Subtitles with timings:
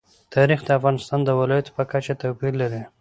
[0.35, 2.81] تاریخ د افغانستان د ولایاتو په کچه توپیر لري.